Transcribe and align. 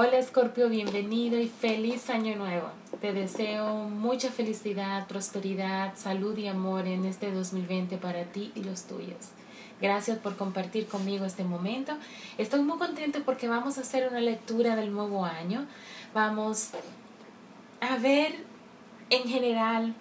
Hola 0.00 0.18
Escorpio, 0.18 0.68
bienvenido 0.68 1.40
y 1.40 1.48
feliz 1.48 2.08
año 2.08 2.36
nuevo. 2.36 2.68
Te 3.00 3.12
deseo 3.12 3.88
mucha 3.88 4.30
felicidad, 4.30 5.08
prosperidad, 5.08 5.96
salud 5.96 6.38
y 6.38 6.46
amor 6.46 6.86
en 6.86 7.04
este 7.04 7.32
2020 7.32 7.96
para 7.98 8.22
ti 8.26 8.52
y 8.54 8.62
los 8.62 8.84
tuyos. 8.84 9.30
Gracias 9.80 10.16
por 10.18 10.36
compartir 10.36 10.86
conmigo 10.86 11.24
este 11.24 11.42
momento. 11.42 11.94
Estoy 12.38 12.60
muy 12.60 12.78
contento 12.78 13.24
porque 13.24 13.48
vamos 13.48 13.76
a 13.76 13.80
hacer 13.80 14.06
una 14.08 14.20
lectura 14.20 14.76
del 14.76 14.92
nuevo 14.92 15.24
año. 15.24 15.66
Vamos 16.14 16.68
a 17.80 17.96
ver 17.96 18.36
en 19.10 19.24
general 19.24 19.96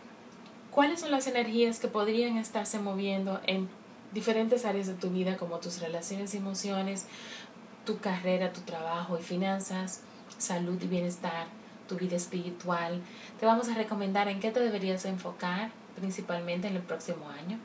cuáles 0.70 1.00
son 1.00 1.10
las 1.10 1.26
energías 1.26 1.80
que 1.80 1.88
podrían 1.88 2.38
estarse 2.38 2.78
moviendo 2.78 3.42
en 3.48 3.68
diferentes 4.14 4.66
áreas 4.66 4.88
de 4.88 4.94
tu 4.94 5.10
vida 5.10 5.38
como 5.38 5.58
tus 5.58 5.80
relaciones 5.80 6.34
y 6.34 6.38
emociones, 6.38 7.08
tu 7.88 8.00
carrera, 8.00 8.52
tu 8.52 8.62
trabajo 8.62 9.18
y 9.18 9.24
finanzas, 9.24 10.02
salud 10.38 10.80
y 10.84 10.88
bienestar, 10.88 11.48
tu 11.88 11.96
vida 11.96 12.18
espiritual. 12.18 13.02
Te 13.40 13.46
vamos 13.46 13.70
a 13.70 13.76
recomendar 13.76 14.28
en 14.28 14.42
qué 14.42 14.52
te 14.52 14.60
deberías 14.60 15.06
enfocar 15.06 15.72
principalmente 15.96 16.68
en 16.68 16.76
el 16.76 16.82
próximo 16.82 17.30
año. 17.30 17.58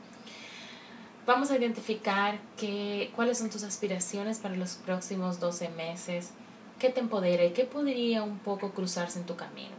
Vamos 1.27 1.51
a 1.51 1.57
identificar 1.57 2.39
qué, 2.57 3.11
cuáles 3.15 3.37
son 3.37 3.49
tus 3.49 3.63
aspiraciones 3.63 4.39
para 4.39 4.55
los 4.55 4.75
próximos 4.75 5.41
12 5.41 5.69
meses, 5.69 6.31
qué 6.79 6.89
te 6.89 7.01
empodera 7.01 7.43
y 7.43 7.51
qué 7.51 7.65
podría 7.65 8.23
un 8.23 8.39
poco 8.39 8.71
cruzarse 8.71 9.19
en 9.19 9.25
tu 9.25 9.35
camino. 9.35 9.75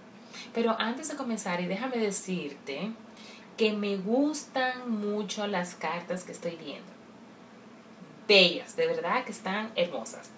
Pero 0.53 0.77
antes 0.79 1.09
de 1.09 1.17
comenzar, 1.17 1.61
y 1.63 1.67
déjame 1.67 1.97
decirte 1.97 2.93
que 3.57 3.73
me 3.73 3.97
gustan 3.97 4.91
mucho 4.91 5.47
las 5.47 5.75
cartas 5.75 6.25
que 6.25 6.33
estoy 6.33 6.57
viendo. 6.57 6.93
Bellas, 8.27 8.77
de 8.77 8.87
verdad 8.87 9.25
que 9.25 9.33
están 9.33 9.71
hermosas. 9.77 10.31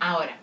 Ahora, 0.00 0.36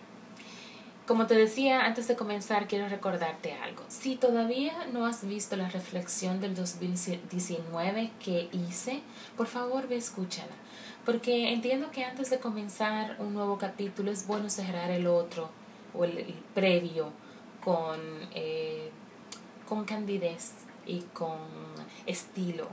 como 1.06 1.26
te 1.26 1.34
decía 1.34 1.84
antes 1.84 2.06
de 2.06 2.16
comenzar, 2.16 2.68
quiero 2.68 2.88
recordarte 2.88 3.52
algo. 3.54 3.82
Si 3.88 4.16
todavía 4.16 4.86
no 4.92 5.04
has 5.04 5.26
visto 5.26 5.56
la 5.56 5.68
reflexión 5.68 6.40
del 6.40 6.54
2019 6.54 8.12
que 8.22 8.48
hice, 8.52 9.02
por 9.36 9.48
favor 9.48 9.88
ve 9.88 9.96
escúchala. 9.96 10.54
Porque 11.04 11.52
entiendo 11.52 11.90
que 11.90 12.04
antes 12.04 12.30
de 12.30 12.38
comenzar 12.38 13.16
un 13.18 13.34
nuevo 13.34 13.58
capítulo 13.58 14.12
es 14.12 14.26
bueno 14.26 14.48
cerrar 14.48 14.90
el 14.90 15.08
otro 15.08 15.50
o 15.92 16.04
el, 16.04 16.34
previo 16.54 17.10
con, 17.62 18.00
eh, 18.34 18.90
con 19.68 19.84
candidez 19.84 20.52
y 20.86 21.00
con 21.12 21.38
estilo, 22.06 22.68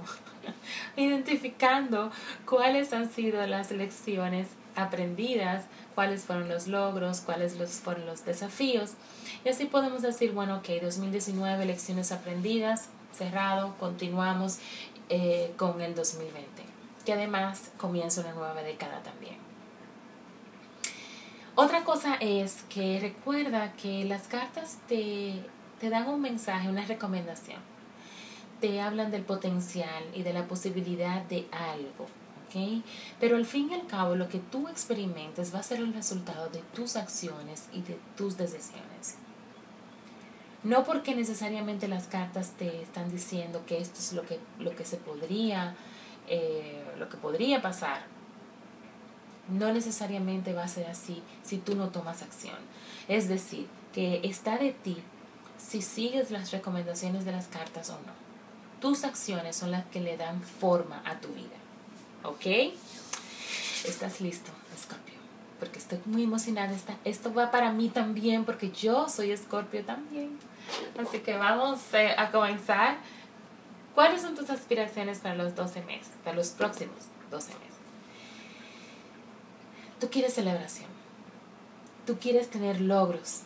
identificando 0.98 2.12
cuáles 2.46 2.94
han 2.94 3.12
sido 3.12 3.46
las 3.48 3.72
lecciones 3.72 4.48
aprendidas, 4.76 5.66
cuáles 6.00 6.24
fueron 6.24 6.48
los 6.48 6.68
logros, 6.68 7.20
cuáles 7.20 7.58
fueron 7.84 8.06
los 8.06 8.24
desafíos. 8.24 8.92
Y 9.44 9.50
así 9.50 9.66
podemos 9.66 10.02
decir, 10.02 10.32
bueno, 10.32 10.60
ok, 10.60 10.82
2019, 10.82 11.66
lecciones 11.66 12.14
aprendidas, 12.14 12.88
cerrado, 13.12 13.76
continuamos 13.82 14.60
eh, 15.10 15.52
con 15.58 15.82
el 15.82 15.96
2020, 15.96 16.64
que 17.04 17.12
además 17.12 17.72
comienza 17.76 18.22
una 18.22 18.32
nueva 18.32 18.64
década 18.64 19.04
también. 19.04 19.36
Otra 21.56 21.84
cosa 21.84 22.16
es 22.22 22.64
que 22.70 23.02
recuerda 23.02 23.74
que 23.74 24.06
las 24.06 24.30
cartas 24.30 24.78
te, 24.88 25.34
te 25.82 25.90
dan 25.90 26.08
un 26.08 26.22
mensaje, 26.22 26.70
una 26.70 26.86
recomendación. 26.86 27.60
Te 28.62 28.80
hablan 28.80 29.12
del 29.12 29.24
potencial 29.24 30.06
y 30.14 30.24
de 30.24 30.32
la 30.32 30.48
posibilidad 30.48 31.24
de 31.24 31.50
algo 31.52 32.08
pero 33.20 33.36
al 33.36 33.46
fin 33.46 33.70
y 33.70 33.74
al 33.74 33.88
cabo 33.88 34.16
lo 34.16 34.28
que 34.30 34.40
tú 34.40 34.68
experimentes 34.68 35.54
va 35.54 35.60
a 35.60 35.64
ser 35.64 35.80
el 35.80 35.94
resultado 35.94 36.50
de 36.50 36.60
tus 36.74 36.96
acciones 36.96 37.68
y 37.74 37.82
de 37.82 37.98
tus 38.16 38.38
decisiones. 38.38 39.18
No 40.64 40.84
porque 40.84 41.16
necesariamente 41.16 41.88
las 41.88 42.08
cartas 42.08 42.52
te 42.58 42.82
están 42.82 43.10
diciendo 43.10 43.64
que 43.66 43.78
esto 43.80 44.00
es 44.00 44.14
lo 44.14 44.24
que, 44.24 44.40
lo 44.60 44.76
que 44.76 44.84
se 44.84 44.98
podría, 44.98 45.76
eh, 46.28 46.84
lo 46.98 47.08
que 47.08 47.18
podría 47.18 47.62
pasar. 47.62 48.04
No 49.48 49.72
necesariamente 49.72 50.54
va 50.54 50.64
a 50.64 50.68
ser 50.68 50.88
así 50.88 51.24
si 51.44 51.58
tú 51.58 51.76
no 51.76 51.90
tomas 51.90 52.22
acción. 52.22 52.58
Es 53.08 53.30
decir, 53.30 53.68
que 53.94 54.22
está 54.24 54.58
de 54.58 54.74
ti 54.74 54.98
si 55.58 55.82
sigues 55.82 56.32
las 56.32 56.52
recomendaciones 56.52 57.26
de 57.26 57.32
las 57.32 57.48
cartas 57.48 57.90
o 57.90 57.94
no. 57.94 58.14
Tus 58.80 59.04
acciones 59.04 59.56
son 59.56 59.72
las 59.72 59.86
que 59.88 60.00
le 60.00 60.18
dan 60.18 60.42
forma 60.42 61.02
a 61.06 61.20
tu 61.20 61.30
vida. 61.30 61.59
¿Ok? 62.24 62.74
¿Estás 63.86 64.22
listo, 64.22 64.52
Escorpio? 64.76 65.16
Porque 65.60 65.80
estoy 65.80 66.00
muy 66.06 66.24
emocionada. 66.24 66.74
esto 67.04 67.34
va 67.34 67.52
para 67.52 67.72
mí 67.72 67.90
también, 67.90 68.46
porque 68.46 68.72
yo 68.72 69.10
soy 69.10 69.32
Escorpio 69.32 69.84
también. 69.84 70.38
Así 70.98 71.20
que 71.20 71.38
vamos 71.38 71.80
eh, 71.94 72.14
a 72.18 72.32
comenzar. 72.32 72.98
¿Cuáles 73.96 74.22
son 74.22 74.36
tus 74.36 74.50
aspiraciones 74.50 75.20
para 75.20 75.36
los 75.36 75.56
12 75.56 75.82
meses, 75.84 76.12
para 76.24 76.36
los 76.36 76.50
próximos 76.50 76.96
12 77.32 77.54
meses? 77.56 77.70
Tú 80.00 80.10
quieres 80.10 80.34
celebración. 80.34 80.88
Tú 82.06 82.18
quieres 82.18 82.50
tener 82.50 82.80
logros, 82.80 83.42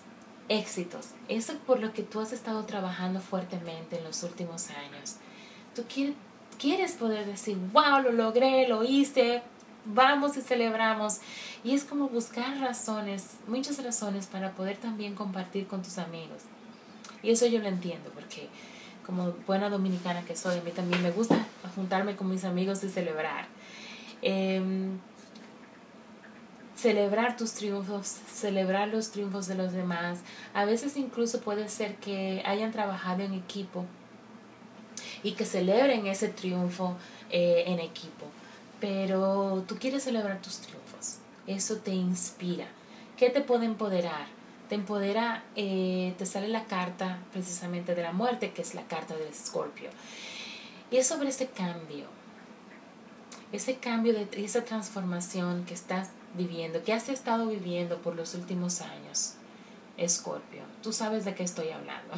éxitos. 0.49 1.09
Eso 1.27 1.53
por 1.65 1.79
lo 1.79 1.93
que 1.93 2.03
tú 2.03 2.19
has 2.19 2.33
estado 2.33 2.65
trabajando 2.65 3.19
fuertemente 3.19 3.97
en 3.97 4.03
los 4.03 4.21
últimos 4.23 4.69
años. 4.69 5.15
Tú 5.75 5.83
quieres 5.91 6.15
quieres 6.53 6.93
poder 6.93 7.25
decir, 7.25 7.57
wow, 7.71 8.01
lo 8.03 8.11
logré, 8.11 8.67
lo 8.67 8.83
hice, 8.83 9.41
vamos 9.85 10.37
y 10.37 10.41
celebramos. 10.41 11.19
Y 11.63 11.73
es 11.73 11.83
como 11.83 12.09
buscar 12.09 12.59
razones, 12.59 13.37
muchas 13.47 13.83
razones 13.83 14.27
para 14.27 14.51
poder 14.51 14.77
también 14.77 15.15
compartir 15.15 15.67
con 15.67 15.81
tus 15.81 15.97
amigos. 15.97 16.43
Y 17.21 17.31
eso 17.31 17.45
yo 17.45 17.59
lo 17.59 17.67
entiendo, 17.67 18.09
porque 18.13 18.49
como 19.05 19.31
buena 19.45 19.69
dominicana 19.69 20.23
que 20.23 20.35
soy, 20.35 20.59
a 20.59 20.61
mí 20.61 20.71
también 20.71 21.01
me 21.01 21.11
gusta 21.11 21.45
juntarme 21.75 22.15
con 22.15 22.29
mis 22.29 22.43
amigos 22.43 22.83
y 22.83 22.89
celebrar. 22.89 23.47
Em, 24.21 24.99
celebrar 26.75 27.37
tus 27.37 27.53
triunfos, 27.53 28.07
celebrar 28.07 28.89
los 28.89 29.11
triunfos 29.11 29.47
de 29.47 29.55
los 29.55 29.73
demás. 29.73 30.21
A 30.53 30.65
veces 30.65 30.97
incluso 30.97 31.41
puede 31.41 31.69
ser 31.69 31.95
que 31.95 32.41
hayan 32.45 32.71
trabajado 32.71 33.23
en 33.23 33.33
equipo 33.33 33.85
y 35.23 35.31
que 35.31 35.45
celebren 35.45 36.05
ese 36.07 36.27
triunfo 36.27 36.95
eh, 37.29 37.63
en 37.67 37.79
equipo. 37.79 38.25
Pero 38.79 39.63
tú 39.67 39.77
quieres 39.79 40.03
celebrar 40.03 40.41
tus 40.41 40.57
triunfos. 40.57 41.17
Eso 41.47 41.77
te 41.77 41.91
inspira. 41.91 42.67
¿Qué 43.17 43.29
te 43.29 43.41
puede 43.41 43.65
empoderar? 43.65 44.27
Te 44.69 44.75
empodera, 44.75 45.43
eh, 45.55 46.13
te 46.17 46.25
sale 46.25 46.47
la 46.47 46.65
carta 46.65 47.19
precisamente 47.31 47.95
de 47.95 48.03
la 48.03 48.11
muerte, 48.11 48.51
que 48.51 48.61
es 48.61 48.75
la 48.75 48.83
carta 48.83 49.15
del 49.15 49.27
escorpio. 49.27 49.89
Y 50.91 50.97
es 50.97 51.07
sobre 51.07 51.29
ese 51.29 51.47
cambio, 51.47 52.05
ese 53.51 53.77
cambio, 53.77 54.13
de, 54.13 54.27
esa 54.43 54.63
transformación 54.63 55.65
que 55.65 55.73
estás 55.73 56.09
viviendo, 56.35 56.83
que 56.83 56.93
has 56.93 57.09
estado 57.09 57.47
viviendo 57.47 58.01
por 58.01 58.15
los 58.15 58.35
últimos 58.35 58.81
años, 58.81 59.35
Escorpio. 59.97 60.63
Tú 60.81 60.91
sabes 60.91 61.23
de 61.25 61.35
qué 61.35 61.43
estoy 61.43 61.69
hablando 61.69 62.13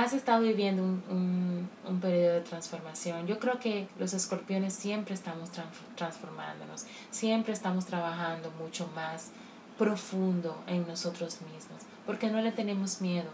has 0.00 0.14
estado 0.14 0.42
viviendo 0.42 0.82
un, 0.82 1.68
un, 1.86 2.00
periodo 2.00 2.34
de 2.34 2.40
transformación. 2.40 3.26
Yo 3.26 3.38
creo 3.38 3.58
que 3.58 3.86
los 3.98 4.14
escorpiones 4.14 4.72
siempre 4.72 5.14
estamos 5.14 5.50
transformándonos, 5.94 6.86
siempre 7.10 7.52
estamos 7.52 7.84
trabajando 7.84 8.50
mucho 8.52 8.88
más 8.94 9.30
profundo 9.76 10.62
en 10.66 10.86
nosotros 10.86 11.40
mismos, 11.42 11.82
porque 12.06 12.30
no 12.30 12.40
le 12.40 12.52
tenemos 12.52 13.00
miedo 13.02 13.30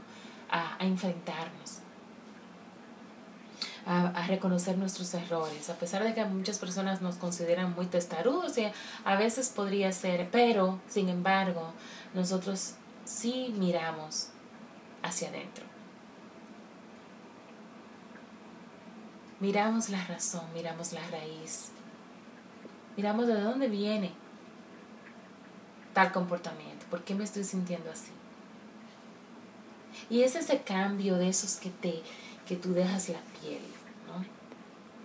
a, 0.50 0.76
enfrentarnos, 0.80 1.78
a, 3.86 4.08
a, 4.08 4.26
reconocer 4.26 4.76
nuestros 4.76 5.14
errores, 5.14 5.70
a 5.70 5.74
pesar 5.74 6.02
de 6.02 6.14
que 6.14 6.24
muchas 6.24 6.58
personas 6.58 7.00
nos 7.00 7.16
consideran 7.16 7.74
muy 7.74 7.86
testarudos 7.86 8.58
y 8.58 8.66
a 9.04 9.16
veces 9.16 9.50
podría 9.50 9.92
ser, 9.92 10.28
pero 10.32 10.80
sin 10.88 11.08
embargo 11.08 11.72
nosotros 12.14 12.74
sí 13.04 13.54
miramos 13.56 14.30
hacia 15.02 15.28
adentro 15.28 15.75
Miramos 19.40 19.90
la 19.90 20.04
razón, 20.06 20.44
miramos 20.54 20.92
la 20.92 21.06
raíz, 21.08 21.68
miramos 22.96 23.26
de 23.26 23.40
dónde 23.40 23.68
viene 23.68 24.12
tal 25.96 26.12
comportamiento? 26.12 26.84
¿Por 26.90 27.04
qué 27.04 27.14
me 27.14 27.24
estoy 27.24 27.42
sintiendo 27.42 27.90
así? 27.90 28.10
Y 30.10 30.24
es 30.24 30.36
ese 30.36 30.60
cambio 30.60 31.16
de 31.16 31.30
esos 31.30 31.56
que 31.56 31.70
te 31.70 32.02
que 32.46 32.54
tú 32.54 32.74
dejas 32.74 33.08
la 33.08 33.18
piel, 33.40 33.62
¿no? 34.06 34.22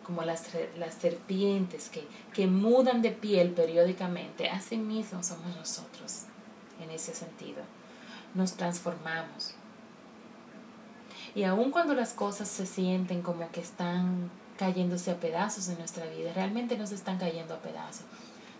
Como 0.05 0.21
las, 0.23 0.49
las 0.77 0.93
serpientes 0.95 1.89
que, 1.89 2.05
que 2.33 2.45
mudan 2.45 3.01
de 3.01 3.11
piel 3.11 3.51
periódicamente, 3.51 4.49
así 4.49 4.75
mismo 4.75 5.23
somos 5.23 5.55
nosotros 5.55 6.23
en 6.81 6.91
ese 6.91 7.15
sentido. 7.15 7.63
Nos 8.35 8.57
transformamos. 8.57 9.55
Y 11.33 11.43
aun 11.43 11.71
cuando 11.71 11.93
las 11.93 12.13
cosas 12.13 12.47
se 12.47 12.65
sienten 12.65 13.21
como 13.21 13.49
que 13.51 13.61
están 13.61 14.29
cayéndose 14.57 15.11
a 15.11 15.19
pedazos 15.19 15.69
en 15.69 15.77
nuestra 15.77 16.05
vida, 16.07 16.33
realmente 16.33 16.77
nos 16.77 16.91
están 16.91 17.17
cayendo 17.17 17.53
a 17.53 17.59
pedazos. 17.59 18.05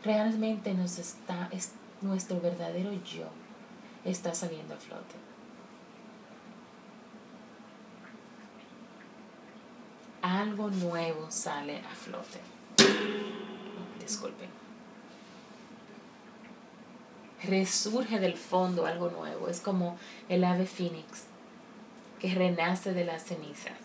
Realmente 0.03 0.73
nos 0.73 0.97
está, 0.97 1.49
es, 1.51 1.71
nuestro 2.01 2.39
verdadero 2.39 2.91
yo 3.03 3.27
está 4.05 4.33
saliendo 4.33 4.73
a 4.73 4.77
flote. 4.77 5.31
algo 10.21 10.69
nuevo 10.69 11.29
sale 11.29 11.79
a 11.79 11.95
flote. 11.95 12.39
Disculpen. 13.99 14.49
Resurge 17.43 18.19
del 18.19 18.37
fondo 18.37 18.85
algo 18.85 19.09
nuevo. 19.09 19.47
Es 19.47 19.59
como 19.61 19.97
el 20.29 20.43
ave 20.43 20.65
fénix 20.65 21.23
que 22.21 22.35
renace 22.35 22.93
de 22.93 23.03
las 23.03 23.23
cenizas. 23.23 23.79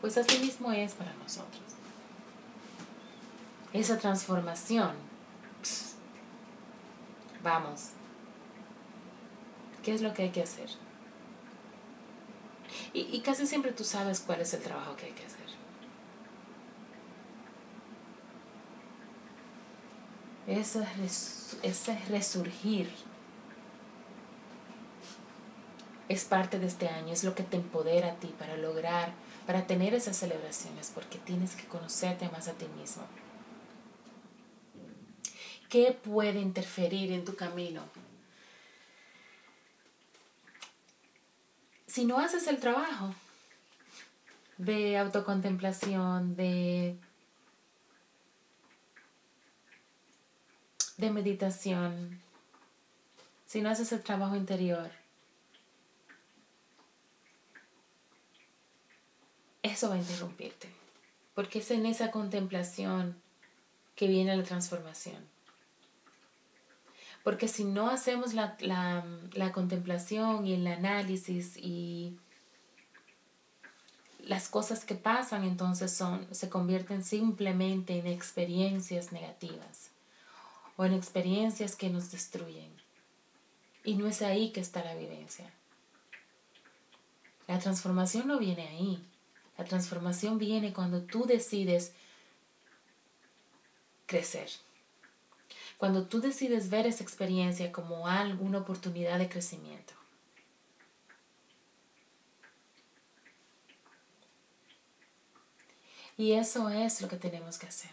Pues 0.00 0.16
así 0.16 0.38
mismo 0.38 0.72
es 0.72 0.94
para 0.94 1.12
nosotros. 1.14 1.62
Esa 3.74 3.98
transformación. 3.98 4.96
Vamos. 7.42 7.90
¿Qué 9.82 9.92
es 9.92 10.00
lo 10.00 10.14
que 10.14 10.22
hay 10.22 10.30
que 10.30 10.42
hacer? 10.42 10.70
Y, 12.94 13.20
casi 13.20 13.46
siempre 13.46 13.72
tú 13.72 13.84
sabes 13.84 14.20
cuál 14.20 14.40
es 14.40 14.54
el 14.54 14.62
trabajo 14.62 14.96
que 14.96 15.06
hay 15.06 15.12
que 15.12 15.26
hacer. 15.26 15.44
ese 21.62 21.98
resurgir 22.08 22.90
es 26.14 26.24
parte 26.24 26.58
de 26.58 26.66
este 26.66 26.88
año, 26.88 27.12
es 27.12 27.24
lo 27.24 27.34
que 27.34 27.42
te 27.42 27.56
empodera 27.56 28.12
a 28.12 28.14
ti 28.16 28.34
para 28.38 28.56
lograr, 28.56 29.12
para 29.46 29.66
tener 29.66 29.94
esas 29.94 30.16
celebraciones, 30.16 30.90
porque 30.94 31.18
tienes 31.18 31.54
que 31.54 31.66
conocerte 31.66 32.28
más 32.30 32.48
a 32.48 32.52
ti 32.52 32.66
mismo. 32.78 33.04
¿Qué 35.68 35.92
puede 35.92 36.40
interferir 36.40 37.12
en 37.12 37.24
tu 37.24 37.34
camino? 37.34 37.82
si 41.94 42.04
no 42.04 42.18
haces 42.18 42.48
el 42.48 42.58
trabajo 42.58 43.14
de 44.58 44.98
autocontemplación, 44.98 46.34
de, 46.34 46.96
de 50.96 51.10
meditación, 51.12 52.20
si 53.46 53.60
no 53.60 53.70
haces 53.70 53.92
el 53.92 54.02
trabajo 54.02 54.34
interior, 54.34 54.90
eso 59.74 59.88
va 59.88 59.96
a 59.96 59.98
interrumpirte, 59.98 60.68
porque 61.34 61.58
es 61.58 61.70
en 61.70 61.84
esa 61.86 62.10
contemplación 62.10 63.16
que 63.96 64.06
viene 64.06 64.36
la 64.36 64.42
transformación. 64.42 65.16
Porque 67.24 67.48
si 67.48 67.64
no 67.64 67.88
hacemos 67.88 68.34
la, 68.34 68.54
contemplación 69.52 70.46
y 70.46 70.54
el 70.54 70.66
análisis 70.66 71.56
y 71.56 72.16
las 74.20 74.48
cosas 74.48 74.84
que 74.84 74.94
pasan 74.94 75.44
entonces 75.44 76.02
se 76.30 76.48
convierten 76.48 77.02
simplemente 77.02 77.98
en 77.98 78.06
experiencias 78.06 79.10
negativas 79.10 79.90
o 80.76 80.84
en 80.84 80.92
experiencias 80.92 81.76
que 81.76 81.90
nos 81.90 82.12
destruyen. 82.12 82.70
Y 83.84 83.94
no 83.94 84.06
es 84.06 84.22
ahí 84.22 84.50
que 84.50 84.60
está 84.60 84.84
la 84.84 84.94
vivencia. 84.94 85.50
La 87.46 87.58
transformación 87.58 88.28
no 88.28 88.38
viene 88.38 88.68
ahí. 88.68 89.02
La 89.56 89.64
transformación 89.64 90.38
viene 90.38 90.72
cuando 90.72 91.02
tú 91.02 91.26
decides 91.26 91.92
crecer. 94.06 94.50
Cuando 95.78 96.06
tú 96.06 96.20
decides 96.20 96.70
ver 96.70 96.86
esa 96.86 97.02
experiencia 97.02 97.72
como 97.72 98.06
alguna 98.06 98.58
oportunidad 98.58 99.18
de 99.18 99.28
crecimiento. 99.28 99.94
Y 106.16 106.32
eso 106.32 106.68
es 106.70 107.00
lo 107.00 107.08
que 107.08 107.16
tenemos 107.16 107.58
que 107.58 107.66
hacer. 107.66 107.90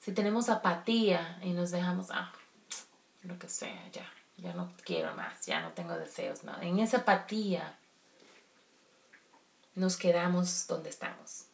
Si 0.00 0.12
tenemos 0.12 0.48
apatía 0.48 1.38
y 1.42 1.52
nos 1.52 1.70
dejamos, 1.70 2.10
ah, 2.10 2.32
lo 3.22 3.38
que 3.38 3.48
sea, 3.48 3.88
ya, 3.92 4.04
ya 4.42 4.52
no 4.54 4.72
quiero 4.84 5.14
más, 5.14 5.46
ya 5.46 5.60
no 5.60 5.72
tengo 5.72 5.94
deseos, 5.94 6.42
no. 6.44 6.60
En 6.60 6.78
esa 6.80 6.98
apatía 6.98 7.78
nos 9.74 9.96
quedamos 9.96 10.66
donde 10.66 10.90
estamos. 10.90 11.46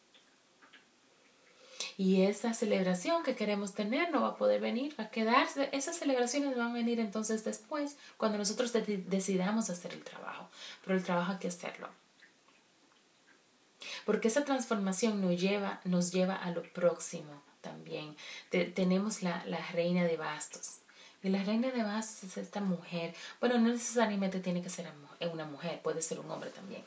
Y 1.97 2.23
esa 2.23 2.53
celebración 2.53 3.23
que 3.23 3.35
queremos 3.35 3.73
tener 3.73 4.09
no 4.09 4.21
va 4.21 4.29
a 4.29 4.37
poder 4.37 4.61
venir, 4.61 4.97
va 4.97 5.05
a 5.05 5.09
quedarse. 5.09 5.69
Esas 5.73 5.97
celebraciones 5.97 6.57
van 6.57 6.71
a 6.71 6.73
venir 6.73 6.99
entonces 6.99 7.43
después, 7.43 7.97
cuando 8.17 8.37
nosotros 8.37 8.71
decidamos 8.73 9.69
hacer 9.69 9.93
el 9.93 10.03
trabajo. 10.03 10.49
Pero 10.83 10.97
el 10.97 11.03
trabajo 11.03 11.33
hay 11.33 11.39
que 11.39 11.49
hacerlo. 11.49 11.89
Porque 14.05 14.29
esa 14.29 14.45
transformación 14.45 15.21
nos 15.21 15.39
lleva, 15.39 15.81
nos 15.83 16.11
lleva 16.11 16.35
a 16.35 16.51
lo 16.51 16.63
próximo 16.63 17.43
también. 17.61 18.15
tenemos 18.49 19.21
la, 19.21 19.43
la 19.45 19.59
reina 19.71 20.05
de 20.05 20.15
bastos. 20.15 20.79
Y 21.21 21.29
la 21.29 21.43
reina 21.43 21.69
de 21.69 21.83
bastos 21.83 22.23
es 22.23 22.37
esta 22.37 22.61
mujer. 22.61 23.13
Bueno, 23.41 23.57
no 23.57 23.69
necesariamente 23.69 24.39
tiene 24.39 24.61
que 24.61 24.69
ser 24.69 24.87
una 25.33 25.45
mujer, 25.45 25.81
puede 25.81 26.01
ser 26.01 26.19
un 26.19 26.31
hombre 26.31 26.49
también. 26.49 26.81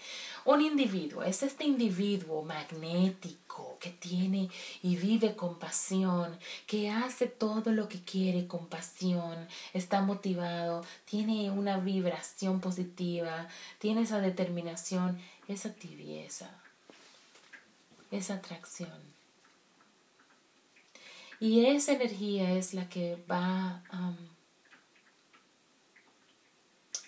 Un 0.46 0.62
individuo, 0.62 1.22
es 1.22 1.42
este 1.42 1.64
individuo 1.64 2.42
magnético 2.42 3.76
que 3.78 3.90
tiene 3.90 4.48
y 4.82 4.96
vive 4.96 5.36
con 5.36 5.58
pasión, 5.58 6.38
que 6.66 6.90
hace 6.90 7.26
todo 7.26 7.72
lo 7.72 7.88
que 7.88 8.00
quiere 8.02 8.46
con 8.46 8.68
pasión, 8.68 9.46
está 9.74 10.00
motivado, 10.00 10.82
tiene 11.04 11.50
una 11.50 11.76
vibración 11.76 12.60
positiva, 12.60 13.48
tiene 13.78 14.02
esa 14.02 14.20
determinación, 14.20 15.20
esa 15.46 15.74
tibieza, 15.74 16.48
esa 18.10 18.34
atracción. 18.34 19.12
Y 21.42 21.66
esa 21.66 21.94
energía 21.94 22.52
es 22.52 22.72
la 22.72 22.88
que 22.88 23.16
va 23.28 23.82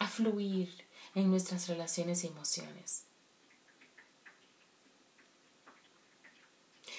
a 0.00 0.08
fluir 0.08 0.74
en 1.14 1.30
nuestras 1.30 1.68
relaciones 1.68 2.24
y 2.24 2.26
emociones. 2.26 3.04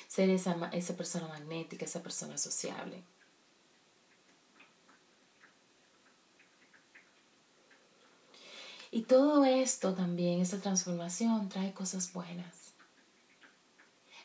Ser 0.08 0.30
esa, 0.30 0.70
esa 0.72 0.96
persona 0.96 1.28
magnética, 1.28 1.84
esa 1.84 2.02
persona 2.02 2.38
sociable. 2.38 3.04
Y 8.92 9.02
todo 9.02 9.44
esto 9.44 9.94
también, 9.94 10.40
esa 10.40 10.62
transformación, 10.62 11.50
trae 11.50 11.74
cosas 11.74 12.14
buenas. 12.14 12.75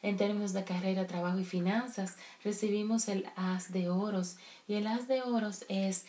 En 0.02 0.16
términos 0.16 0.52
de 0.54 0.64
carrera, 0.64 1.06
trabajo 1.06 1.38
y 1.38 1.44
finanzas, 1.44 2.16
recibimos 2.42 3.08
el 3.08 3.26
As 3.36 3.70
de 3.70 3.90
Oros 3.90 4.36
y 4.66 4.74
el 4.74 4.86
As 4.86 5.08
de 5.08 5.20
Oros 5.22 5.64
es 5.68 6.06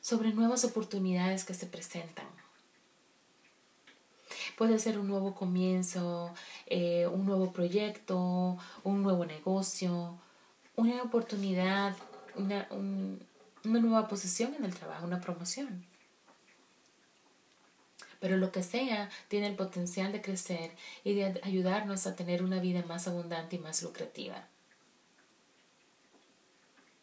sobre 0.00 0.32
nuevas 0.32 0.64
oportunidades 0.64 1.44
que 1.44 1.54
se 1.54 1.66
presentan. 1.66 2.26
Puede 4.56 4.78
ser 4.78 4.98
un 4.98 5.08
nuevo 5.08 5.34
comienzo, 5.34 6.32
eh, 6.66 7.08
un 7.08 7.26
nuevo 7.26 7.52
proyecto, 7.52 8.58
un 8.84 9.02
nuevo 9.02 9.24
negocio, 9.24 10.18
una 10.76 11.02
oportunidad, 11.02 11.96
una, 12.36 12.68
una 12.70 13.80
nueva 13.80 14.06
posición 14.06 14.54
en 14.54 14.64
el 14.64 14.74
trabajo, 14.74 15.04
una 15.04 15.20
promoción 15.20 15.91
pero 18.22 18.36
lo 18.36 18.52
que 18.52 18.62
sea 18.62 19.10
tiene 19.26 19.48
el 19.48 19.56
potencial 19.56 20.12
de 20.12 20.22
crecer 20.22 20.70
y 21.02 21.14
de 21.14 21.40
ayudarnos 21.42 22.06
a 22.06 22.14
tener 22.14 22.44
una 22.44 22.60
vida 22.60 22.84
más 22.86 23.08
abundante 23.08 23.56
y 23.56 23.58
más 23.58 23.82
lucrativa. 23.82 24.46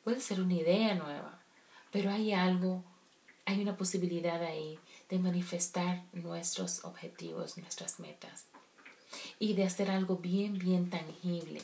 Puede 0.05 0.21
ser 0.21 0.39
una 0.39 0.53
idea 0.53 0.95
nueva, 0.95 1.37
pero 1.91 2.09
hay 2.09 2.31
algo, 2.31 2.85
hay 3.43 3.61
una 3.61 3.75
posibilidad 3.75 4.41
ahí 4.41 4.79
de 5.09 5.19
manifestar 5.19 6.03
nuestros 6.13 6.85
objetivos, 6.85 7.57
nuestras 7.57 7.99
metas 7.99 8.45
y 9.39 9.55
de 9.55 9.65
hacer 9.65 9.91
algo 9.91 10.15
bien, 10.15 10.57
bien 10.57 10.89
tangible 10.89 11.61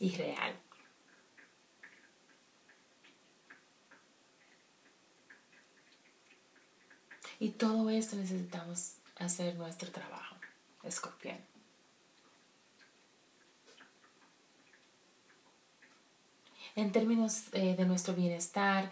y 0.00 0.16
real. 0.16 0.52
Y 7.40 7.50
todo 7.50 7.88
esto 7.90 8.16
necesitamos 8.16 8.94
hacer 9.16 9.54
nuestro 9.56 9.90
trabajo, 9.90 10.36
escorpión. 10.82 11.38
En 16.74 16.92
términos 16.92 17.44
eh, 17.52 17.74
de 17.76 17.84
nuestro 17.84 18.14
bienestar, 18.14 18.90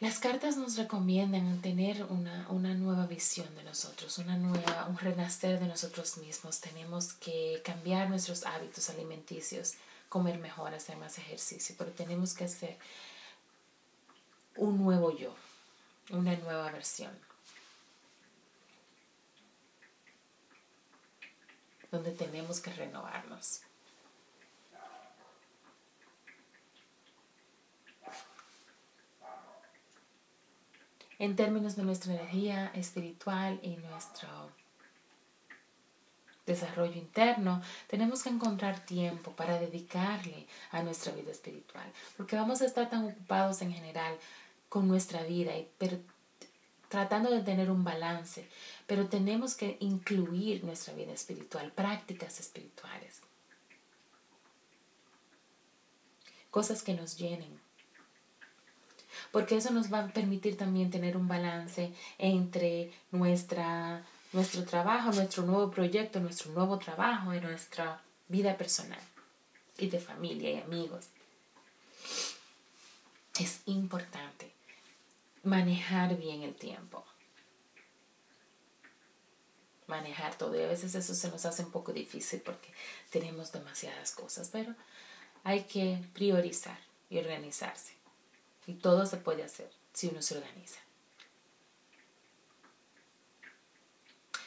las 0.00 0.18
cartas 0.18 0.56
nos 0.56 0.76
recomiendan 0.76 1.60
tener 1.60 2.04
una, 2.04 2.46
una, 2.48 2.74
nueva 2.74 3.06
visión 3.06 3.54
de 3.54 3.62
nosotros, 3.64 4.16
una 4.18 4.36
nueva, 4.36 4.86
un 4.88 4.96
renacer 4.96 5.60
de 5.60 5.66
nosotros 5.66 6.16
mismos. 6.16 6.60
Tenemos 6.60 7.12
que 7.14 7.60
cambiar 7.62 8.08
nuestros 8.08 8.44
hábitos 8.46 8.88
alimenticios, 8.88 9.74
comer 10.08 10.38
mejor, 10.38 10.74
hacer 10.74 10.96
más 10.96 11.18
ejercicio, 11.18 11.74
pero 11.78 11.92
tenemos 11.92 12.32
que 12.32 12.44
hacer 12.44 12.78
un 14.56 14.78
nuevo 14.78 15.16
yo, 15.16 15.34
una 16.10 16.36
nueva 16.36 16.70
versión. 16.70 17.12
Donde 21.90 22.12
tenemos 22.12 22.60
que 22.60 22.72
renovarnos. 22.72 23.62
en 31.20 31.36
términos 31.36 31.76
de 31.76 31.84
nuestra 31.84 32.14
energía 32.14 32.72
espiritual 32.74 33.60
y 33.62 33.76
nuestro 33.76 34.28
desarrollo 36.46 36.96
interno, 36.96 37.60
tenemos 37.86 38.22
que 38.22 38.30
encontrar 38.30 38.80
tiempo 38.86 39.30
para 39.32 39.60
dedicarle 39.60 40.48
a 40.72 40.82
nuestra 40.82 41.12
vida 41.12 41.30
espiritual, 41.30 41.92
porque 42.16 42.36
vamos 42.36 42.62
a 42.62 42.66
estar 42.66 42.88
tan 42.88 43.04
ocupados 43.04 43.60
en 43.60 43.70
general 43.72 44.16
con 44.70 44.88
nuestra 44.88 45.24
vida 45.24 45.54
y 45.56 45.68
tratando 46.88 47.30
de 47.30 47.42
tener 47.42 47.70
un 47.70 47.84
balance, 47.84 48.48
pero 48.86 49.08
tenemos 49.08 49.54
que 49.54 49.76
incluir 49.80 50.64
nuestra 50.64 50.94
vida 50.94 51.12
espiritual, 51.12 51.72
prácticas 51.72 52.40
espirituales, 52.40 53.20
cosas 56.50 56.82
que 56.82 56.94
nos 56.94 57.18
llenen, 57.18 57.60
porque 59.32 59.56
eso 59.56 59.70
nos 59.70 59.92
va 59.92 60.04
a 60.04 60.08
permitir 60.08 60.56
también 60.56 60.90
tener 60.90 61.16
un 61.16 61.26
balance 61.26 61.92
entre 62.18 62.92
nuestra, 63.10 64.04
nuestro 64.32 64.64
trabajo, 64.64 65.10
nuestro 65.12 65.42
nuevo 65.42 65.70
proyecto, 65.70 66.20
nuestro 66.20 66.52
nuevo 66.52 66.78
trabajo 66.78 67.34
y 67.34 67.40
nuestra 67.40 68.02
vida 68.28 68.56
personal 68.56 69.00
y 69.78 69.88
de 69.90 69.98
familia 69.98 70.50
y 70.52 70.60
amigos. 70.60 71.08
Es 73.38 73.62
importante 73.66 74.59
manejar 75.42 76.16
bien 76.16 76.42
el 76.42 76.54
tiempo. 76.54 77.04
Manejar 79.86 80.36
todo. 80.36 80.58
Y 80.58 80.62
a 80.62 80.68
veces 80.68 80.94
eso 80.94 81.14
se 81.14 81.30
nos 81.30 81.44
hace 81.46 81.64
un 81.64 81.70
poco 81.70 81.92
difícil 81.92 82.40
porque 82.40 82.72
tenemos 83.10 83.52
demasiadas 83.52 84.12
cosas, 84.12 84.50
pero 84.52 84.74
hay 85.44 85.64
que 85.64 86.02
priorizar 86.12 86.78
y 87.08 87.18
organizarse. 87.18 87.94
Y 88.66 88.74
todo 88.74 89.06
se 89.06 89.16
puede 89.16 89.42
hacer 89.42 89.70
si 89.92 90.08
uno 90.08 90.22
se 90.22 90.36
organiza. 90.36 90.80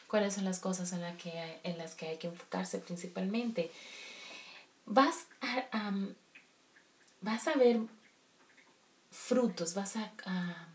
¿Cuáles 0.07 0.35
son 0.35 0.45
las 0.45 0.59
cosas 0.59 0.93
en, 0.93 1.01
la 1.01 1.17
que 1.17 1.31
hay, 1.39 1.59
en 1.63 1.77
las 1.77 1.95
que 1.95 2.07
hay 2.07 2.17
que 2.17 2.27
enfocarse 2.27 2.77
principalmente? 2.77 3.71
Vas 4.85 5.25
a, 5.41 5.91
vas 7.21 7.47
a 7.47 7.55
ver 7.55 7.79
frutos, 9.09 9.73
vas 9.73 9.95
a, 9.95 10.13
a 10.25 10.67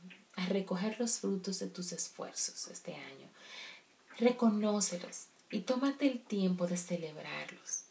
recoger 0.47 0.99
los 0.99 1.19
frutos 1.19 1.59
de 1.59 1.67
tus 1.69 1.93
esfuerzos 1.93 2.69
este 2.69 2.95
año. 2.95 3.29
Reconócelos 4.19 5.27
y 5.51 5.61
tómate 5.61 6.07
el 6.07 6.21
tiempo 6.21 6.67
de 6.67 6.77
celebrarlos. 6.77 7.85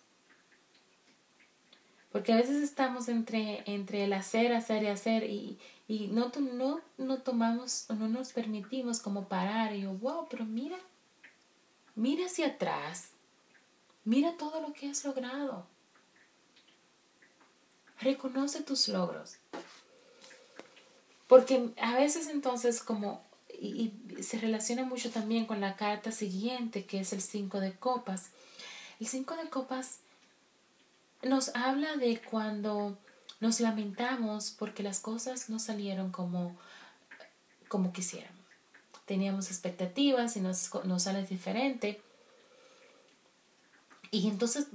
Porque 2.12 2.34
a 2.34 2.38
veces 2.38 2.64
estamos 2.64 3.10
entre, 3.10 3.64
entre 3.66 4.06
el 4.06 4.14
hacer, 4.14 4.54
hacer 4.54 4.84
y 4.84 4.88
hacer 4.88 5.24
y, 5.24 5.60
y 5.88 6.08
no, 6.08 6.32
no, 6.54 6.82
no 6.98 7.18
tomamos 7.20 7.86
o 7.90 7.94
no 7.94 8.08
nos 8.08 8.34
permitimos 8.34 9.00
como 9.00 9.28
parar 9.28 9.76
y 9.76 9.82
yo, 9.82 9.94
wow, 9.94 10.28
pero 10.30 10.46
mira, 10.46 10.78
mira 11.96 12.26
hacia 12.26 12.48
atrás, 12.48 13.10
mira 14.04 14.38
todo 14.38 14.62
lo 14.62 14.74
que 14.74 14.90
has 14.90 15.04
logrado. 15.04 15.68
Reconoce 18.00 18.62
tus 18.62 18.88
logros. 18.88 19.38
Porque 21.28 21.72
a 21.82 21.96
veces 21.96 22.28
entonces 22.28 22.82
como, 22.82 23.22
y, 23.60 23.94
se 24.22 24.40
relaciona 24.40 24.84
mucho 24.84 25.12
también 25.12 25.46
con 25.46 25.62
la 25.62 25.76
carta 25.76 26.12
siguiente, 26.12 26.86
que 26.86 27.02
es 27.02 27.14
el 27.14 27.22
5 27.22 27.60
de 27.60 27.74
copas. 27.74 28.32
El 29.00 29.08
5 29.08 29.36
de 29.36 29.50
copas 29.50 30.00
nos 31.24 31.54
habla 31.56 31.98
de 31.98 32.22
cuando 32.22 32.98
nos 33.40 33.60
lamentamos 33.60 34.52
porque 34.52 34.84
las 34.84 35.00
cosas 35.00 35.50
no 35.50 35.60
salieron 35.60 36.12
como, 36.12 36.56
como 37.68 37.92
quisiéramos. 37.92 38.38
Teníamos 39.06 39.50
expectativas 39.50 40.36
y 40.38 40.42
nos, 40.42 40.74
nos 40.86 41.04
sale 41.04 41.26
diferente. 41.26 42.02
Y 44.12 44.28
entonces 44.30 44.68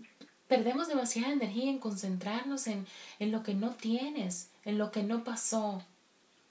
perdemos 0.49 0.89
demasiada 0.89 1.33
energía 1.33 1.71
en 1.71 1.79
concentrarnos 1.79 2.67
en, 2.67 2.87
en 3.19 3.33
lo 3.33 3.43
que 3.43 3.55
no 3.55 3.71
tienes, 3.71 4.51
en 4.65 4.79
lo 4.79 4.91
que 4.91 5.03
no 5.03 5.25
pasó, 5.25 5.83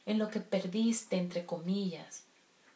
en 0.05 0.19
lo 0.19 0.29
que 0.29 0.39
perdiste, 0.39 1.17
entre 1.17 1.45
comillas. 1.45 2.23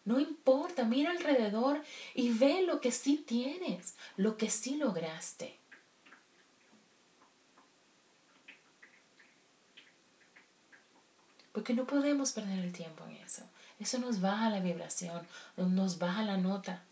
No 0.05 0.19
importa, 0.19 0.83
mira 0.85 1.11
alrededor 1.11 1.83
y 2.13 2.31
ve 2.31 2.61
lo 2.61 2.79
que 2.79 2.91
sí 2.91 3.17
tienes, 3.17 3.95
lo 4.17 4.37
que 4.37 4.49
sí 4.49 4.75
lograste. 4.75 5.57
Porque 11.51 11.73
no 11.73 11.87
podemos 11.87 12.33
perder 12.33 12.59
el 12.59 12.71
tiempo 12.71 13.05
en 13.05 13.15
eso. 13.15 13.43
Eso 13.79 13.97
nos 13.97 14.21
baja 14.21 14.49
la 14.49 14.59
vibración, 14.59 15.25
nos 15.57 15.97
baja 15.97 16.23
la 16.23 16.37
nota. 16.37 16.83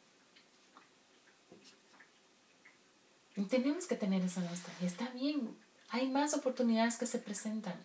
tenemos 3.50 3.88
que 3.88 3.96
tener 3.96 4.24
esa 4.24 4.42
nostalgia. 4.42 4.88
Está 4.88 5.10
bien. 5.10 5.58
Hay 5.90 6.10
más 6.10 6.34
oportunidades 6.34 6.98
que 6.98 7.06
se 7.06 7.20
presentan. 7.20 7.76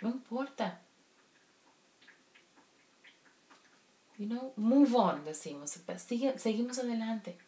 No 0.00 0.08
importa. 0.08 0.80
You 4.18 4.26
know, 4.26 4.52
move 4.56 4.94
on, 4.94 5.24
decimos. 5.24 5.78
seguimos 6.36 6.78
adelante. 6.78 7.38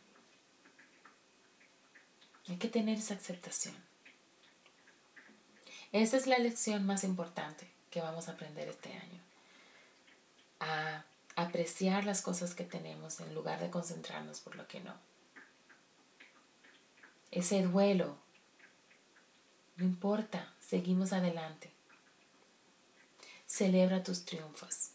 Hay 2.49 2.57
que 2.57 2.69
tener 2.69 2.99
esa 2.99 3.15
aceptación. 3.15 3.75
Esa 5.93 6.17
es 6.17 6.27
la 6.27 6.39
lección 6.39 6.85
más 6.85 7.05
importante 7.05 7.71
que 7.91 8.01
vamos 8.01 8.29
a 8.29 8.33
aprender 8.33 8.69
este 8.69 8.93
año. 8.93 9.21
A 10.61 11.05
apreciar 11.37 12.05
las 12.05 12.23
cosas 12.23 12.55
que 12.55 12.65
tenemos 12.65 13.21
en 13.21 13.35
lugar 13.35 13.61
de 13.61 13.71
concentrarnos 13.71 14.41
por 14.41 14.57
lo 14.57 14.67
que 14.67 14.81
no. 14.81 14.95
Ese 17.31 17.63
duelo, 17.63 18.17
no 19.77 19.85
importa, 19.85 20.53
seguimos 20.61 21.13
adelante. 21.13 21.71
Celebra 23.47 24.03
tus 24.03 24.25
triunfos. 24.25 24.94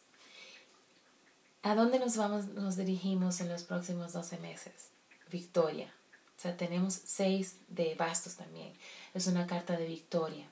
¿A 1.61 1.75
dónde 1.75 1.99
nos 1.99 2.17
vamos, 2.17 2.47
nos 2.47 2.77
dirigimos 2.77 3.41
en 3.41 3.49
los 3.49 3.63
próximos 3.63 4.13
12 4.13 4.37
meses? 4.39 4.89
Victoria. 5.29 5.93
O 6.37 6.41
sea, 6.41 6.55
tenemos 6.55 6.93
seis 6.93 7.57
de 7.67 7.95
bastos 7.95 8.35
también. 8.35 8.73
Es 9.13 9.27
una 9.27 9.45
carta 9.45 9.75
de 9.75 9.85
victoria 9.85 10.47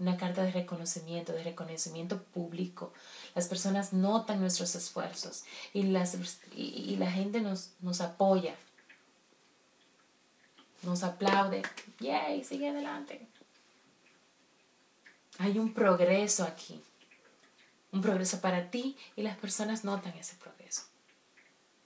una 0.00 0.16
carta 0.16 0.42
de 0.42 0.50
reconocimiento, 0.50 1.32
de 1.32 1.44
reconocimiento 1.44 2.22
público. 2.22 2.92
Las 3.34 3.46
personas 3.46 3.92
notan 3.92 4.40
nuestros 4.40 4.74
esfuerzos 4.74 5.44
y, 5.74 5.84
las, 5.84 6.16
y, 6.56 6.96
la 6.96 7.10
gente 7.10 7.42
nos, 7.42 7.72
nos 7.80 8.00
apoya, 8.00 8.56
nos 10.82 11.02
aplaude. 11.02 11.62
¡Yay! 12.00 12.42
Sigue 12.44 12.70
adelante. 12.70 13.28
Hay 15.38 15.58
un 15.58 15.74
progreso 15.74 16.44
aquí, 16.44 16.82
un 17.92 18.02
progreso 18.02 18.40
para 18.40 18.70
ti 18.70 18.96
y 19.16 19.22
las 19.22 19.36
personas 19.36 19.84
notan 19.84 20.14
ese 20.14 20.36
progreso. 20.36 20.82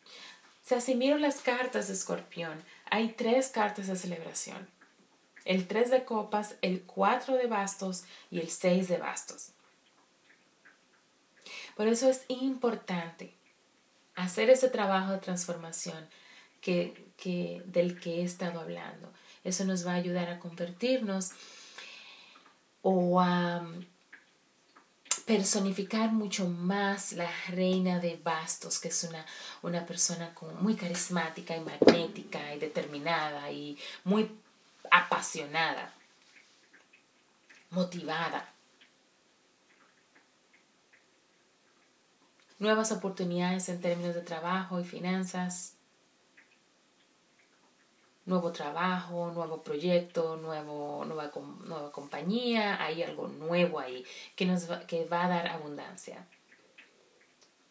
O 0.07 0.67
sea, 0.67 0.81
si 0.81 0.95
las 0.95 1.41
cartas 1.41 1.89
de 1.89 1.95
escorpión, 1.95 2.63
hay 2.91 3.13
tres 3.13 3.49
cartas 3.49 3.87
de 3.87 3.97
celebración 3.97 4.69
el 5.45 5.67
3 5.67 5.91
de 5.91 6.05
copas, 6.05 6.57
el 6.63 6.83
4 6.83 7.37
de 7.37 7.47
bastos 7.47 8.05
y 8.31 8.41
el 8.41 8.49
6 8.49 8.89
de 8.89 8.99
bastos. 8.99 9.51
Por 11.77 11.89
eso 11.89 12.09
es 12.09 12.25
importante 12.29 13.35
hacer 14.15 14.49
ese 14.49 14.69
trabajo 14.69 15.13
de 15.13 15.19
transformación 15.19 16.09
que, 16.61 17.13
que, 17.17 17.63
del 17.67 18.01
que 18.01 18.21
he 18.21 18.25
estado 18.25 18.61
hablando. 18.61 19.13
Eso 19.43 19.65
nos 19.65 19.87
va 19.87 19.93
a 19.93 19.97
ayudar 19.97 20.31
a 20.31 20.39
convertirnos 20.39 21.33
o 22.81 23.21
a 23.21 23.67
personificar 25.27 26.13
mucho 26.13 26.49
más 26.49 27.13
la 27.13 27.31
reina 27.49 27.99
de 27.99 28.21
bastos, 28.23 28.79
que 28.79 28.89
es 28.89 29.05
una, 29.05 29.25
una 29.63 29.87
persona 29.87 30.35
muy 30.61 30.75
carismática 30.75 31.57
y 31.57 31.61
magnética 31.61 32.55
y 32.55 32.59
determinada 32.59 33.51
y 33.51 33.79
muy 34.05 34.31
apasionada, 34.91 35.93
motivada. 37.71 38.51
Nuevas 42.59 42.93
oportunidades 42.93 43.69
en 43.69 43.81
términos 43.81 44.15
de 44.15 44.23
trabajo 44.23 44.79
y 44.79 44.85
finanzas, 44.85 45.75
nuevo 48.27 48.53
trabajo, 48.53 49.31
nuevo 49.33 49.63
proyecto, 49.63 50.37
nuevo, 50.37 51.05
nueva, 51.05 51.31
nueva 51.65 51.93
compañía, 51.93 52.83
hay 52.83 53.03
algo 53.03 53.29
nuevo 53.29 53.79
ahí 53.79 54.05
que 54.35 54.47
nos 54.47 54.71
va, 54.71 54.87
que 54.87 55.05
va 55.05 55.25
a 55.25 55.29
dar 55.29 55.49
abundancia. 55.49 56.27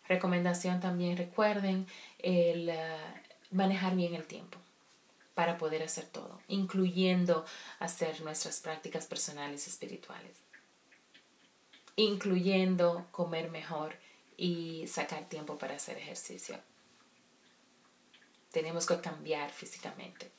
Recomendación 0.08 0.80
también, 0.80 1.18
recuerden 1.18 1.88
el 2.20 2.70
eh, 2.70 2.98
manejar 3.52 3.96
bien 3.96 4.14
el 4.14 4.26
tiempo 4.26 4.60
para 5.34 5.58
poder 5.58 5.82
hacer 5.82 6.06
todo, 6.06 6.40
incluyendo 6.48 7.46
hacer 7.80 8.22
nuestras 8.22 8.60
prácticas 8.60 9.08
personales 9.08 9.66
y 9.66 9.70
espirituales, 9.72 10.38
incluyendo 11.96 13.08
comer 13.12 13.50
mejor 13.50 13.96
y 14.38 14.86
sacar 14.88 15.28
tiempo 15.30 15.58
para 15.58 15.76
hacer 15.76 15.98
ejercicio. 15.98 16.60
Tenemos 18.52 18.86
que 18.86 19.00
cambiar 19.02 19.50
físicamente. 19.52 20.32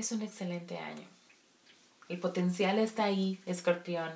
Es 0.00 0.12
un 0.12 0.22
excelente 0.22 0.78
año. 0.78 1.06
El 2.08 2.18
potencial 2.20 2.78
está 2.78 3.04
ahí, 3.04 3.38
escorpión. 3.44 4.10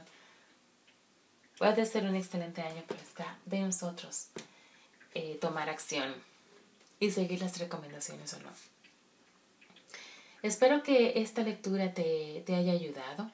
Puede 1.58 1.84
ser 1.84 2.06
un 2.06 2.16
excelente 2.16 2.62
año, 2.62 2.82
pero 2.88 3.02
está 3.02 3.36
de 3.44 3.60
nosotros 3.60 4.28
eh, 5.12 5.36
tomar 5.42 5.68
acción 5.68 6.14
y 7.00 7.10
seguir 7.10 7.42
las 7.42 7.58
recomendaciones 7.58 8.32
o 8.32 8.38
no. 8.40 8.48
Espero 10.40 10.82
que 10.82 11.20
esta 11.20 11.42
lectura 11.42 11.92
te, 11.92 12.42
haya 12.48 12.72
ayudado. 12.72 13.30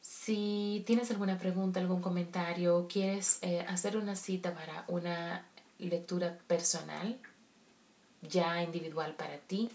Si 0.00 0.82
tienes 0.88 1.08
alguna 1.12 1.38
pregunta, 1.38 1.78
algún 1.78 2.02
comentario, 2.02 2.88
quieres 2.88 3.38
eh, 3.42 3.64
hacer 3.68 3.96
una 3.96 4.16
cita 4.16 4.54
para 4.54 4.84
una 4.88 5.46
lectura 5.78 6.36
personal, 6.48 7.16
ya 8.22 8.60
individual 8.60 9.14
para 9.14 9.38
ti, 9.38 9.70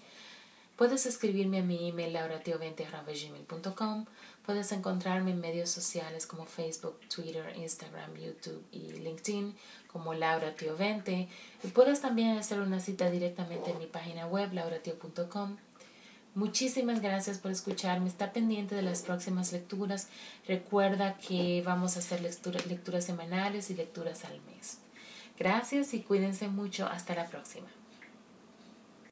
Puedes 0.75 1.05
escribirme 1.05 1.59
a 1.59 1.63
mi 1.63 1.89
email 1.89 2.15
lauratio20.gmail.com. 2.15 4.05
Puedes 4.43 4.71
encontrarme 4.71 5.31
en 5.31 5.39
medios 5.39 5.69
sociales 5.69 6.25
como 6.25 6.45
Facebook, 6.45 6.99
Twitter, 7.13 7.55
Instagram, 7.55 8.15
YouTube 8.15 8.63
y 8.71 8.91
LinkedIn 8.93 9.55
como 9.87 10.13
lauratio20. 10.15 11.27
Y 11.63 11.67
puedes 11.67 12.01
también 12.01 12.37
hacer 12.37 12.59
una 12.59 12.79
cita 12.79 13.11
directamente 13.11 13.71
en 13.71 13.77
mi 13.77 13.85
página 13.85 14.25
web 14.25 14.51
lauratio.com. 14.51 15.57
Muchísimas 16.35 17.01
gracias 17.01 17.37
por 17.37 17.51
escucharme. 17.51 18.09
Está 18.09 18.33
pendiente 18.33 18.73
de 18.73 18.81
las 18.81 19.03
próximas 19.03 19.51
lecturas. 19.51 20.07
Recuerda 20.47 21.15
que 21.19 21.61
vamos 21.63 21.95
a 21.95 21.99
hacer 21.99 22.21
lecturas 22.21 23.05
semanales 23.05 23.69
y 23.69 23.75
lecturas 23.75 24.25
al 24.25 24.41
mes. 24.41 24.79
Gracias 25.37 25.93
y 25.93 26.01
cuídense 26.01 26.47
mucho. 26.47 26.87
Hasta 26.87 27.13
la 27.13 27.27
próxima. 27.27 27.67